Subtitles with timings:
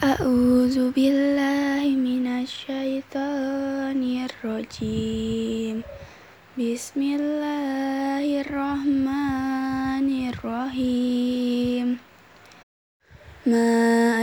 [0.00, 5.82] أعوذ بالله من الشيطان الرجيم.
[6.58, 11.98] بسم الله الرحمن الرحيم.
[13.46, 13.72] ما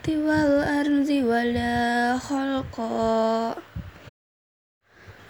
[0.09, 3.54] والأرض ولا خلقا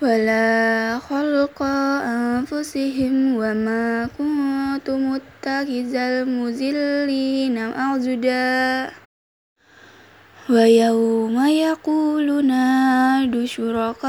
[0.01, 1.63] ولا خلق
[2.03, 8.91] أنفسهم وما كنت متخذ المزلين أعزدا
[10.49, 14.05] ويوم يقول نادوا شركائي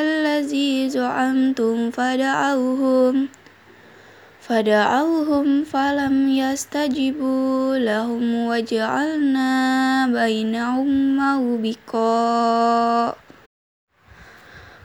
[0.00, 3.28] الذي زعمتم فدعوهم
[4.40, 9.50] فدعوهم فلم يستجيبوا لهم وجعلنا
[10.06, 13.14] بينهم موبقا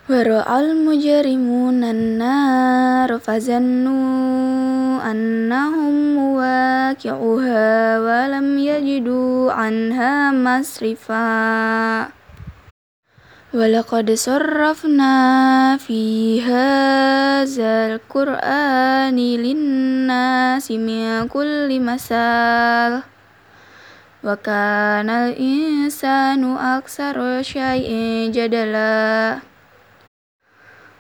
[0.04, 12.12] Wara'al mujrimuna an-nar fazannu annahum muwaqi'uha wa lam yajidu anha masrifa.
[13.56, 23.08] Walaqad sarrafna fi hazal qur'ani lin-nasi min kulli masal.
[24.20, 24.36] Wa
[25.32, 29.53] insanu aktsara syai'in jadalah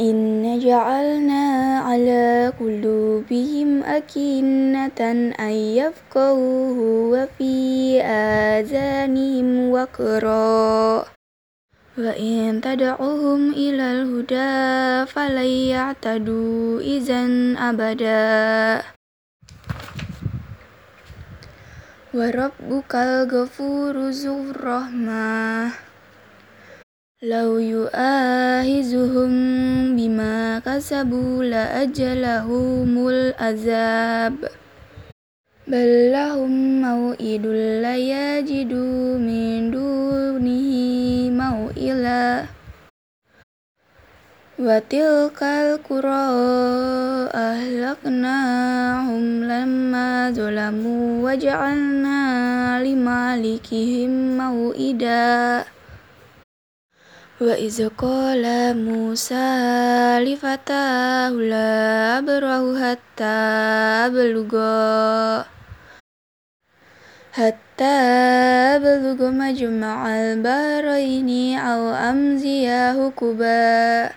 [0.00, 5.00] إن جعلنا على قلوبهم أكنة
[5.40, 6.78] أن يفقهوه
[7.12, 7.56] وفي
[8.02, 11.04] آذانهم وقرا
[11.98, 14.52] وإن تدعوهم إلى الهدى
[15.12, 17.22] فلن يعتدوا إذا
[17.56, 18.82] أبدا
[22.14, 25.70] وربك الغفور ذو الرحمة
[27.21, 29.29] Lau yu'ahizuhum
[29.93, 34.41] bima kasabu la ajalahumul azab
[35.69, 42.49] Ballahum mau'idul layajidu min dunihi mau'ila
[44.57, 46.25] Watilkal kura
[47.29, 55.69] ahlaknahum lamma zulamu waja'alna limalikihim mau'ida
[57.41, 65.49] Wa izqala Musa li fatahu la abrahu hatta abluga
[67.33, 67.97] hatta
[68.77, 74.13] abluga majma'al bahraini aw amziyahu kuba.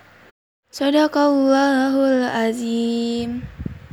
[0.68, 3.53] Sadaqallahul azim